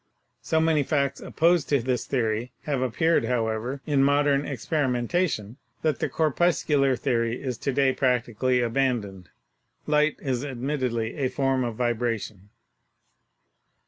So 0.41 0.59
many 0.59 0.81
facts 0.81 1.21
opposed 1.21 1.69
to 1.69 1.79
this 1.79 2.07
theory 2.07 2.51
have 2.63 2.81
appeared, 2.81 3.25
however, 3.25 3.81
in 3.85 4.03
modern 4.03 4.47
experimentation 4.47 5.57
that 5.83 5.99
the 5.99 6.09
corpuscular 6.09 6.95
theory 6.95 7.39
is 7.39 7.55
to 7.59 7.71
day 7.71 7.93
practically 7.93 8.61
abandoned. 8.61 9.29
Light 9.85 10.17
is 10.19 10.43
admittedly 10.43 11.17
a 11.17 11.29
form 11.29 11.63
of 11.63 11.75
vibration. 11.75 12.49